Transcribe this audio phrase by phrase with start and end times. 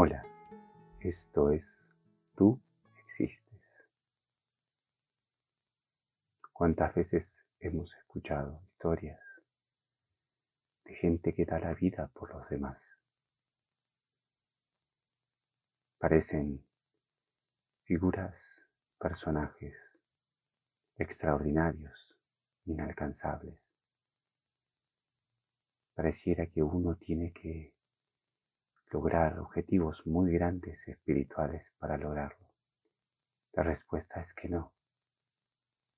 [0.00, 0.22] Hola,
[1.00, 1.66] esto es
[2.36, 2.62] Tú
[3.02, 3.60] existes.
[6.52, 7.26] ¿Cuántas veces
[7.58, 9.18] hemos escuchado historias
[10.84, 12.78] de gente que da la vida por los demás?
[15.98, 16.64] Parecen
[17.82, 18.40] figuras,
[19.00, 19.74] personajes
[20.96, 22.16] extraordinarios,
[22.66, 23.58] inalcanzables.
[25.96, 27.74] Pareciera que uno tiene que
[28.90, 32.48] lograr objetivos muy grandes espirituales para lograrlo.
[33.52, 34.72] La respuesta es que no.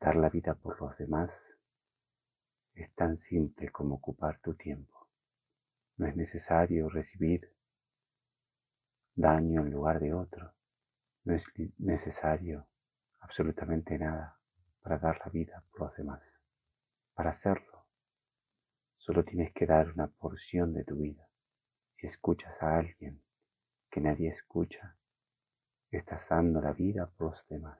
[0.00, 1.30] Dar la vida por los demás
[2.74, 5.08] es tan simple como ocupar tu tiempo.
[5.96, 7.50] No es necesario recibir
[9.14, 10.52] daño en lugar de otro.
[11.24, 11.46] No es
[11.78, 12.68] necesario
[13.20, 14.38] absolutamente nada
[14.82, 16.22] para dar la vida por los demás.
[17.14, 17.86] Para hacerlo,
[18.98, 21.26] solo tienes que dar una porción de tu vida.
[21.96, 23.22] Si escuchas a alguien
[23.90, 24.98] que nadie escucha,
[25.90, 27.78] estás dando la vida por los demás.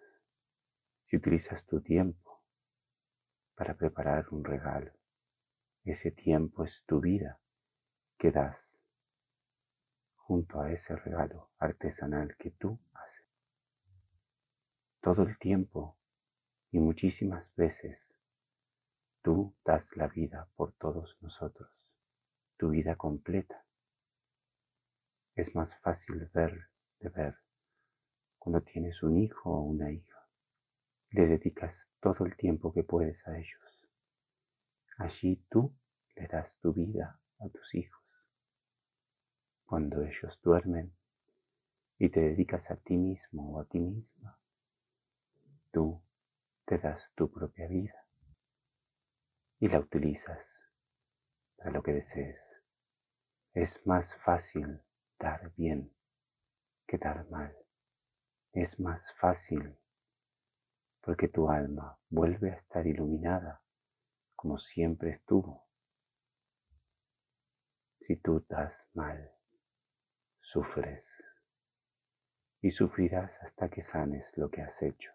[1.04, 2.42] Si utilizas tu tiempo
[3.54, 4.92] para preparar un regalo,
[5.84, 7.38] ese tiempo es tu vida
[8.16, 8.56] que das
[10.16, 13.26] junto a ese regalo artesanal que tú haces.
[15.02, 15.98] Todo el tiempo
[16.70, 17.98] y muchísimas veces
[19.20, 21.70] tú das la vida por todos nosotros,
[22.56, 23.66] tu vida completa
[25.36, 27.36] es más fácil ver de ver
[28.38, 30.26] cuando tienes un hijo o una hija.
[31.10, 33.88] Le dedicas todo el tiempo que puedes a ellos.
[34.96, 35.74] Allí tú
[36.14, 38.02] le das tu vida a tus hijos.
[39.66, 40.94] Cuando ellos duermen
[41.98, 44.38] y te dedicas a ti mismo o a ti misma,
[45.70, 46.00] tú
[46.64, 48.06] te das tu propia vida
[49.58, 50.40] y la utilizas
[51.56, 52.40] para lo que desees.
[53.52, 54.80] Es más fácil
[55.18, 55.92] dar bien
[56.86, 57.56] que dar mal.
[58.52, 59.76] Es más fácil
[61.00, 63.62] porque tu alma vuelve a estar iluminada
[64.34, 65.66] como siempre estuvo.
[68.00, 69.32] Si tú das mal,
[70.40, 71.04] sufres
[72.60, 75.12] y sufrirás hasta que sanes lo que has hecho.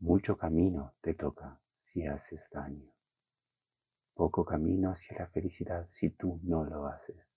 [0.00, 2.90] Mucho camino te toca si haces daño.
[4.14, 7.35] Poco camino hacia la felicidad si tú no lo haces.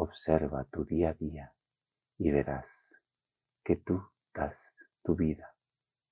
[0.00, 1.52] Observa tu día a día
[2.18, 2.68] y verás
[3.64, 4.00] que tú
[4.32, 4.56] das
[5.02, 5.56] tu vida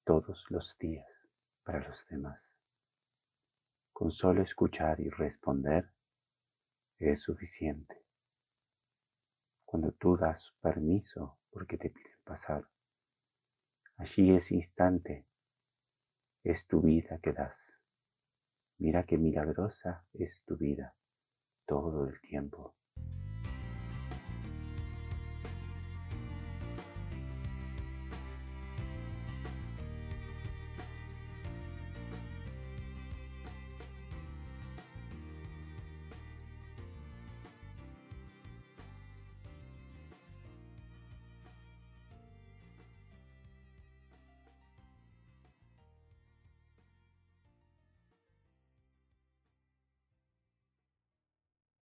[0.03, 1.07] todos los días
[1.63, 2.43] para los demás.
[3.93, 5.93] Con solo escuchar y responder
[6.99, 8.05] es suficiente.
[9.65, 12.67] Cuando tú das permiso porque te piden pasar,
[13.99, 15.29] allí ese instante
[16.43, 17.57] es tu vida que das.
[18.79, 20.97] Mira qué milagrosa es tu vida
[21.67, 22.76] todo el tiempo